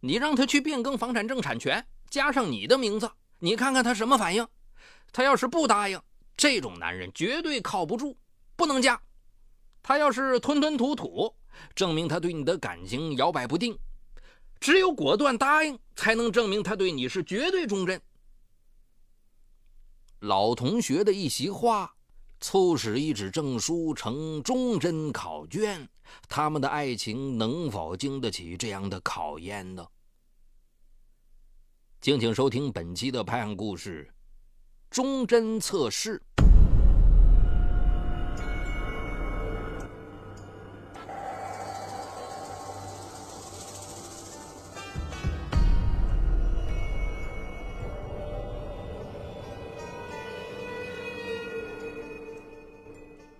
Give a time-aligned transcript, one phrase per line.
[0.00, 4.46] 你让他去变更房产证产权，加上你的名字，你看看他什么反应？
[5.12, 6.00] 他要是不答应，
[6.36, 8.16] 这种男人绝对靠不住，
[8.56, 9.00] 不能嫁。
[9.82, 11.34] 他要是吞吞吐吐，
[11.74, 13.78] 证明他对你的感情摇摆不定。
[14.58, 18.00] 只有果断答应，才能证明他对你是绝对忠贞。
[20.18, 21.94] 老同学的一席话，
[22.40, 25.88] 促使一纸证书成忠贞考卷。
[26.28, 29.86] 他们的爱情能否经得起这样的考验呢？
[32.00, 34.08] 敬请收听本期的拍案故事
[34.90, 36.20] 《忠贞测试》。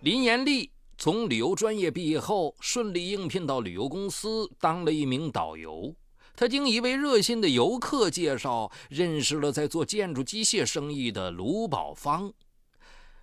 [0.02, 5.95] 林延丽从旅游专业毕业后，顺利应聘到旅游公司当了一名导游。
[6.34, 12.33] 她经一位热心的游客介绍，认识了在做建筑机械生意的卢宝芳。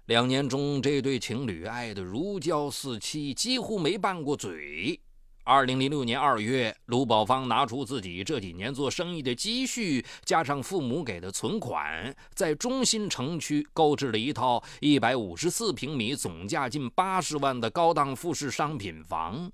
[0.05, 5.01] 两年中，这对情侣爱得如胶似漆，几乎没拌过嘴。
[5.47, 19.49] 二零零六年二月，卢宝芳拿出自己这几年做生意的积蓄，加上父母给的存款，在中心城区购置了一套一百五十四平米、总价近八十万的高档复式商品房。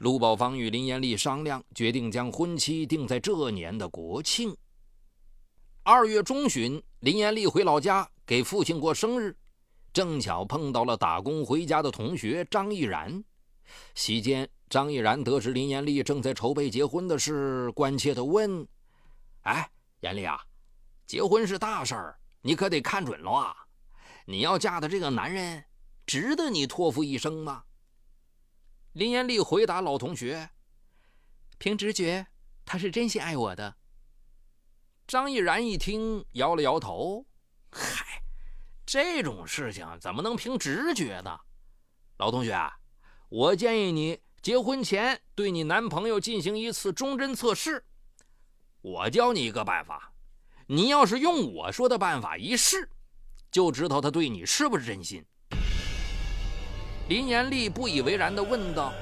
[0.00, 4.54] 卢宝芳与林延丽商量，决定将婚期定在这年的国庆。
[5.82, 9.34] 二月中旬，林延丽回老家给父亲过生日，
[9.94, 13.24] 正巧碰到了打工回家的同学张毅然。
[13.94, 14.48] 席间。
[14.68, 18.66] 张毅然得知林延丽正在筹备结婚的事，关切地问
[19.44, 19.70] ：“哎，
[20.00, 20.40] 延丽啊，
[21.06, 23.54] 结婚是大事儿，你可得看准了啊！
[24.24, 25.66] 你要嫁的这个男人，
[26.06, 27.64] 值得你托付一生吗？”
[28.94, 30.48] 林延丽回答老同学
[31.58, 32.28] ：“凭直觉，
[32.64, 33.76] 他是真心爱我的。”
[35.06, 37.26] 张毅然一听，摇了摇头
[37.70, 38.22] ：“嗨，
[38.86, 41.38] 这种事情怎么能凭直觉呢？
[42.16, 42.72] 老同学，
[43.32, 47.84] 我建议你。”结婚前对你男朋友进行一次忠贞测试，
[48.80, 50.12] 我教你一个办法，
[50.66, 52.88] 你要是用我说的办法一试，
[53.52, 55.24] 就知道他对你是不是真心。
[57.08, 58.92] 林延丽不以为然地问道：“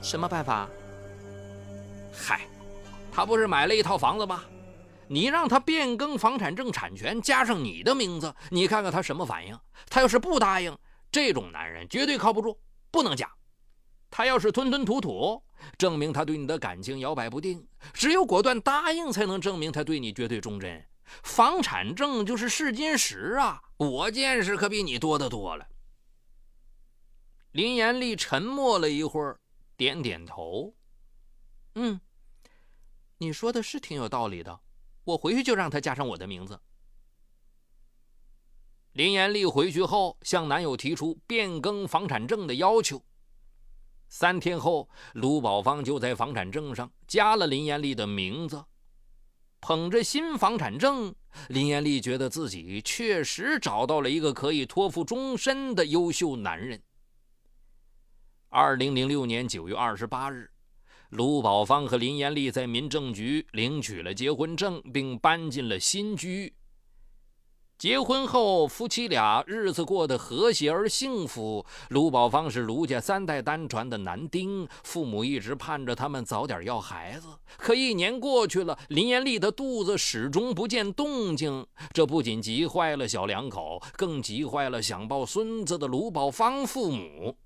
[0.00, 0.66] 什么办法
[2.10, 2.48] ？”“嗨，
[3.12, 4.42] 他不是买了一套房子吗？
[5.06, 9.54] 你让他变更房产证产权，加上你的名字，你看看他什么反应？
[9.90, 10.74] 他要是不答应，
[11.12, 12.58] 这种男人绝对靠不住，
[12.90, 13.30] 不能嫁。”
[14.10, 15.40] 他要是吞吞吐吐，
[15.78, 17.64] 证明他对你的感情摇摆不定。
[17.92, 20.84] 只有果断答应，才能证明他对你绝对忠贞。
[21.22, 23.62] 房产证就是试金石啊！
[23.76, 25.66] 我见识可比你多得多了。
[27.52, 29.38] 林延丽沉默了一会儿，
[29.76, 30.74] 点点头
[31.74, 32.00] ：“嗯，
[33.18, 34.60] 你说的是挺有道理的。
[35.04, 36.60] 我回去就让他加上我的名字。”
[38.92, 43.02] 林延丽回去后，向男友提出变更房产证的要求。
[44.08, 48.64] 三天后，卢宝芳就在房产证上加了林延丽的名字。
[49.60, 51.14] 捧着新房产证，
[51.48, 56.82] 林延丽觉得自己确实找到了一个可以托付终身的优秀男人。
[58.48, 60.50] 二零零六年九月二十八日，
[61.10, 66.52] 卢宝芳和林延丽在民政局领取了结婚证，并搬进了新居。
[67.80, 71.64] 结婚后，夫妻俩日子过得和谐而幸福。
[71.88, 77.28] 卢宝芳是卢家三代单传的男丁，父母一直盼着他们早点要孩子。
[77.56, 87.38] 可一年过去了，林延丽的肚子始终不见动静，这不仅急坏了小两口，更急坏了想抱孙子的卢宝芳父母。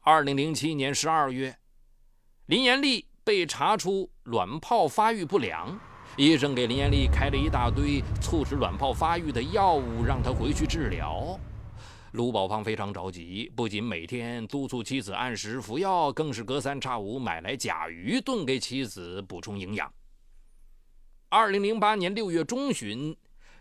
[0.00, 1.58] 二零零七年十二月，
[2.46, 5.78] 林延丽被查出卵泡发育不良。
[6.18, 11.38] 医生给林艳丽开了一大堆促使卵泡发育的药物，让她回去治疗。
[12.10, 19.88] 卢宝芳非常着急，不仅每天督促妻子按时服药，更是隔三差五买来甲鱼炖给妻子补充营养。
[21.28, 23.16] 二零零八年六月中旬，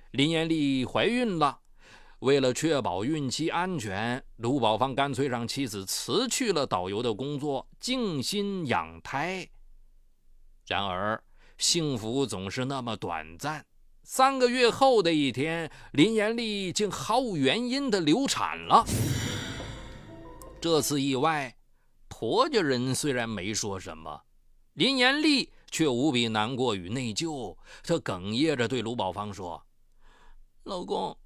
[0.10, 1.60] 林艳丽怀孕了。
[2.22, 9.48] 为了确保孕期安全，卢宝芳干脆让妻子辞去了导游的工作，静心养胎。
[10.66, 11.24] 然而，
[11.58, 13.66] 幸福总是那么短暂。
[14.04, 18.86] 三个月后的一天，林延丽竟毫无原因的流产了。
[20.62, 21.58] 这次意外，
[22.08, 24.22] 婆家人虽然没说什么，
[24.74, 27.58] 林延丽却无比难过与内疚。
[27.84, 29.66] 她哽咽着对卢宝芳说
[30.64, 31.18] ：“老公，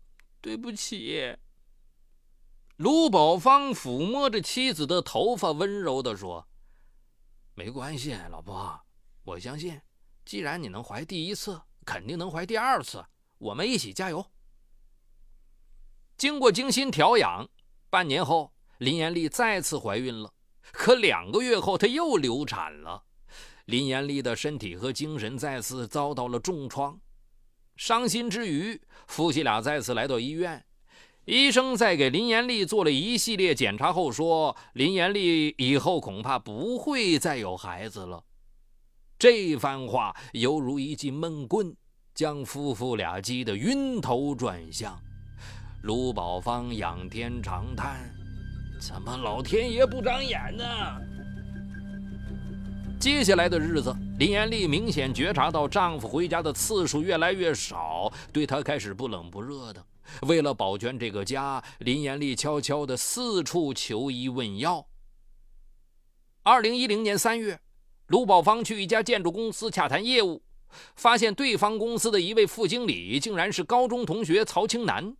[0.41, 1.37] 对不起。”
[2.77, 6.47] 卢宝芳抚摸着妻子的头发，温柔地说
[7.53, 8.81] ：“没关系，老婆。”
[9.23, 9.79] 我相信，
[10.25, 13.03] 既然你能怀第一次，肯定能怀第二次。
[13.38, 14.25] 我们一起加油。
[16.18, 17.50] 经过精心调养，
[17.89, 20.33] 半年后，林延丽再次怀孕了。
[20.71, 23.03] 可两个月后，她又流产了。
[23.65, 27.00] 林延丽的身体和精神再次遭到了重创。
[27.75, 30.63] 伤心之余，夫妻俩再次来到医院。
[31.25, 38.24] 医生在给林延丽做了一系列检查后说：“林延丽以后恐怕不会再有孩子了。”
[39.21, 41.71] 这番话犹如一记闷棍，
[42.15, 45.00] 将夫妇俩击得晕头转向。
[45.83, 48.12] 卢宝芳仰天长叹
[48.81, 50.65] ：“怎么老天爷不长眼呢？”
[53.00, 59.85] 接下来的日子，林延丽明显觉察到丈夫回家的次数越来越少，对她开始不冷不热的。
[60.24, 64.83] 为了保全这个家，林延丽悄悄地四处求医问药。
[66.41, 67.59] 二零一零年三月。
[68.11, 70.41] 卢宝芳去一家建筑公司洽谈业务，
[70.97, 75.15] 发现对方公司的一位副经理竟然是高中同学曹青南。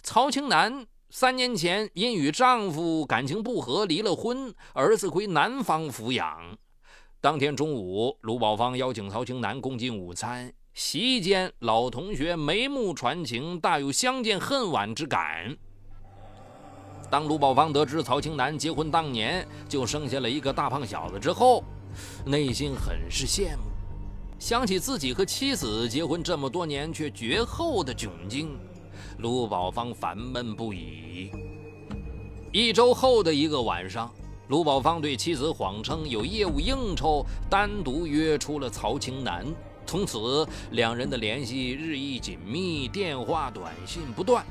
[0.00, 6.56] 曹青南三年前因与丈夫感情不和离了婚，儿子归男方抚养。
[7.20, 15.56] 当天中午，卢宝芳邀请曹青南共进午餐，席间老同学眉目传情，大有相见恨晚之感。
[17.10, 21.64] 当卢宝芳得知曹青南结婚当年就生下了一个大胖小子之后，
[22.24, 23.64] 内心很是羡慕，
[24.38, 28.58] 想起自己和妻子结婚这么多年却绝后的窘境，
[29.18, 31.30] 卢宝芳烦闷不已。
[32.52, 34.12] 一周后的一个晚上，
[34.48, 39.44] 卢宝芳对妻子谎称有业务应酬，单独约出了曹青南。
[39.86, 44.44] 从此，两人的联系日益紧密，电话、短信不断。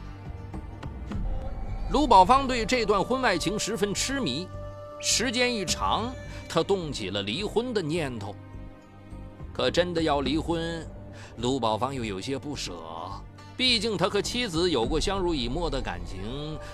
[1.92, 4.48] 卢宝芳对这段婚外情十分痴迷，
[5.00, 6.12] 时间一长。
[6.54, 8.36] 他动起了离婚的念头，
[9.52, 10.88] 可真的要离婚，
[11.38, 12.74] 卢宝芳又有些不舍。
[13.58, 16.20] 毕竟他和妻子有过相濡以沫的感情，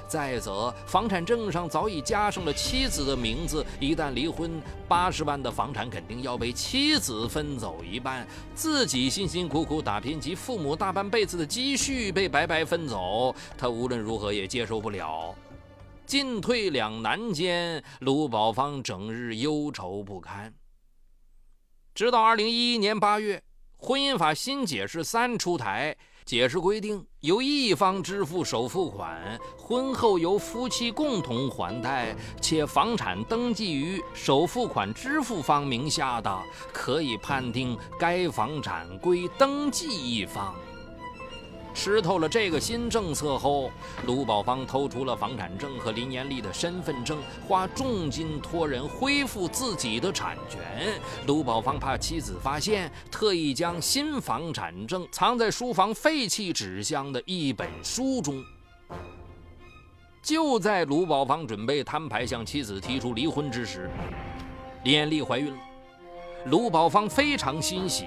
[0.06, 4.52] 再则房产证上早已加上了妻子的名字，一旦离婚，
[4.86, 15.34] 八十万的房产肯定要被妻子分走一半，自己辛辛苦苦打拼及父母大半辈子的积蓄被白白分走，他无论如何也接受不了。
[16.10, 20.52] 进退两难间，卢宝芳整日忧愁不堪。
[21.94, 23.44] 直到二零一一年八月，
[23.78, 25.96] 婚姻法新解释三出台，
[26.26, 40.56] 解释规定，由一方支付首付款，婚后由夫妻共同还贷，且房产登记于首付款支付方名下的，可以判定该房产归登记一方。
[41.80, 43.72] 吃透了这个新政策后，
[44.06, 47.18] 卢宝芳偷出了房产证和林延丽的身份证，
[47.48, 50.60] 花重金托人恢复自己的产权。
[51.26, 58.44] 卢宝芳怕妻子发现，特意将新房产证藏在书房废弃纸箱的一本书中。
[60.22, 63.90] 就在卢宝芳准备摊牌向妻子提出离婚之时，
[64.84, 65.58] 林延丽怀孕了。
[66.48, 68.06] 卢宝芳非常欣喜。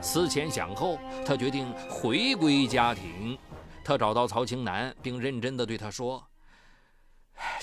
[0.00, 3.38] 思前想后，他决定回归家庭。
[3.84, 6.28] 他找到曹青南，并认真地对他说：“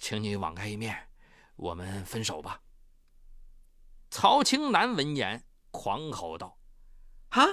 [0.02, 1.08] 请你网开一面，
[1.56, 2.62] 我们分手吧。”
[4.10, 6.58] 曹青南闻言狂吼道
[7.30, 7.46] ：“啊！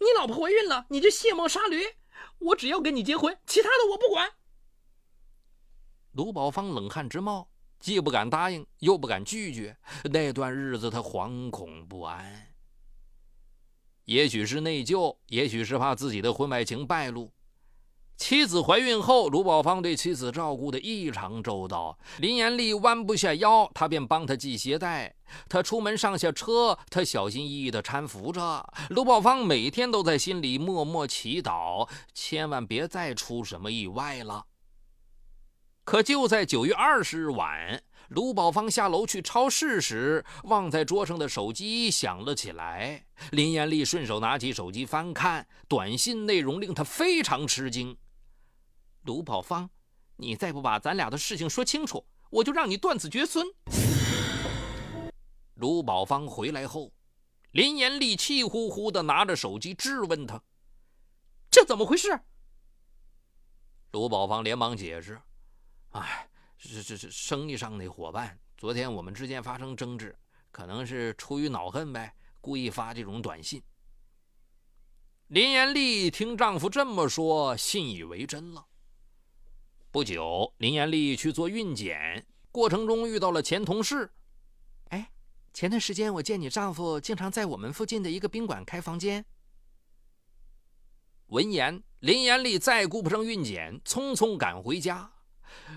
[0.00, 1.82] 你老婆怀孕了，你这卸磨杀驴！
[2.38, 4.32] 我只要跟你结婚，其他的我不管。”
[6.12, 9.76] 卢宝芳冷汗直冒，既不敢答应，又不敢拒绝。
[10.04, 12.47] 那段日子，他惶恐不安。
[14.08, 17.30] 也许是内疚，也许是怕自己的婚外情败露。
[18.16, 21.98] 妻子怀孕后，卢宝芳对妻子照顾得异常周到。
[22.16, 25.12] 林延丽弯不下腰，他便帮她系鞋带；
[25.46, 28.66] 他出门上下车，他小心翼翼地搀扶着。
[28.88, 34.46] 卢宝芳每天都在心里默默祈祷，千万别再出什么意外了。
[35.84, 37.82] 可就在九月二十日晚。
[38.08, 43.04] 卢宝芳下楼去超市时，忘在桌上的手机响了起来。
[43.32, 47.98] 林延丽顺手拿起手机翻看，短信内容令她非常吃惊
[49.04, 49.68] ：“卢宝芳，
[50.16, 53.46] 你再不把咱俩的事情说清楚，我就让你断子绝孙。”
[55.56, 56.90] 卢宝芳回来后，
[57.50, 60.42] 林延丽气呼呼地拿着手机质问他
[61.50, 62.18] ：“这怎么回事？”
[63.92, 65.20] 卢宝芳连忙解释
[65.92, 66.26] ：“哎。”
[66.58, 70.14] 是是是，生意上的伙伴，昨天我们之间发生争执，
[70.50, 73.62] 可能是出于恼恨呗，故意发这种短信。
[75.28, 78.66] 林延丽听丈夫这么说，信以为真了。
[79.92, 84.10] 不久，林延丽去做孕检，过程中遇到了前同事。
[84.88, 85.12] 哎，
[85.52, 89.24] 前段时间我见你丈夫经常在我们附近的一个宾馆开房间。
[91.26, 95.12] 闻言，林延丽再顾不上孕检，匆匆赶回家。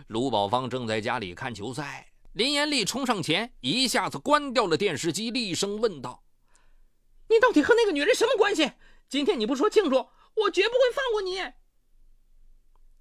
[0.08, 6.24] 卢宝芳正在家里看球赛，林延丽冲上前，一下子关掉了电视机，厉声问道
[7.30, 8.72] ：“你到底和那个女人什么关系？
[9.10, 9.96] 今天你不说清楚，
[10.36, 11.40] 我绝不会放过你！”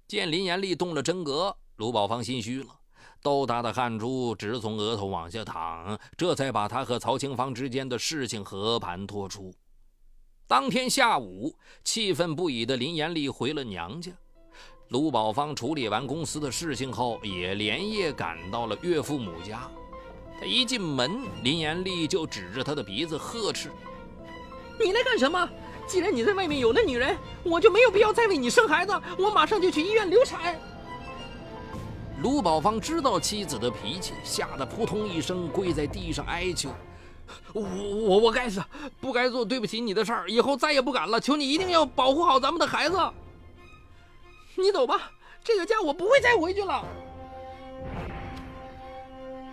[0.07, 2.79] 见林延丽动了真格，卢宝芳心虚了，
[3.21, 9.53] 豆大的汗珠直从额头往下淌，这才把他和曹清芳之间的事情和盘托出。
[10.47, 14.11] 当天下午，气愤不已的林延丽回了娘家。
[14.91, 19.61] 卢宝芳处理完公司的事情后，也连夜赶到了岳父母家。
[20.37, 23.71] 他一进门，林延丽就指着他的鼻子呵斥
[24.77, 25.49] ：“你来干什么？
[25.87, 28.91] 既然你在外面有了女人，我就没有必要再为你生孩子。
[29.17, 30.59] 我马上就去医院流产。”
[32.21, 36.69] 卢宝芳知道妻子的脾气，吓得扑通一声跪在地上哀求
[37.55, 38.61] ：“我我我该死，
[38.99, 41.17] 不该做对不起你的事儿，以后再也不敢了。
[41.17, 42.97] 求你一定要保护好咱们的孩子。”
[44.61, 45.11] 你走吧，
[45.43, 46.85] 这个家我不会再回去了。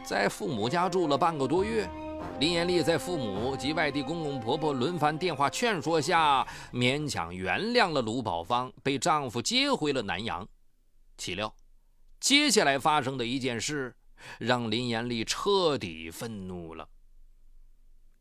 [0.04, 1.88] 在父母家住了半个多月，
[2.40, 10.46] 林延丽在父母及外地公公婆婆轮番电话劝说下，勉强原谅了卢宝芳，被丈夫接回了南阳。
[11.16, 11.54] 岂料，
[12.20, 13.94] 接下来发生的一件事，
[14.38, 16.88] 让林延丽彻底愤怒了。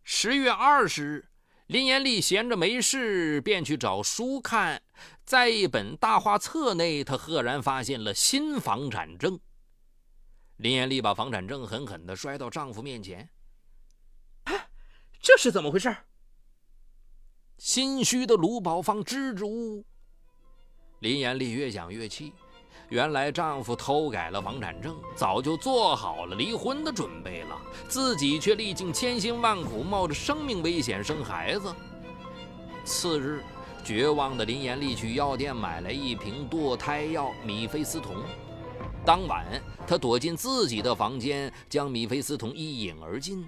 [0.03, 1.26] 十月二十日。
[1.68, 4.82] 林延丽闲着没事，便去找书看。
[5.26, 9.38] 在一本大画册内，她赫然发现了新房产证。
[10.56, 13.30] 林延丽把房产证狠狠地摔到丈夫面前
[14.46, 14.70] ：“哎，
[15.22, 15.94] 这是怎么回事？”
[17.60, 19.86] 心虚的卢宝芳支支吾吾。
[21.00, 22.32] 林延丽越想越气。
[22.89, 27.58] 原来丈夫偷改了房产证，早就做好了离婚的准备了，
[27.89, 31.74] 自己却历尽千辛万苦，冒着生命危险生孩子。
[32.86, 33.44] 次日，
[33.84, 38.15] 绝望的林延丽去药店买来一瓶堕胎药米非司酮。
[39.06, 39.46] 当晚，
[39.86, 43.46] 她躲进自己的房间，将米非司酮一饮而尽。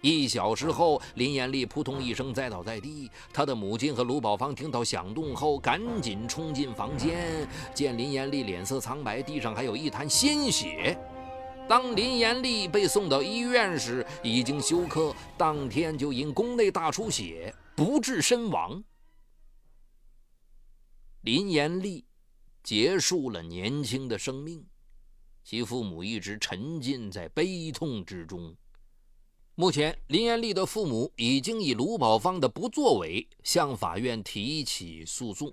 [0.00, 3.10] 一小时后，林延丽扑通一声栽倒在地。
[3.32, 10.96] 她的母亲和卢宝芳听到响动后，赶紧冲进房间，见林延丽脸色苍白，地上还有一滩鲜血。
[11.68, 18.82] 当林延丽被送到医院时，已经休克，当天就因宫内大出血不治身亡。
[21.22, 22.06] 林延丽
[22.62, 24.64] 结束了年轻的生命，
[25.42, 28.54] 其父母一直沉浸在悲痛之中。
[29.60, 35.52] 目前，林艳丽的父母已经以卢宝芳的不作为向法院提起诉讼。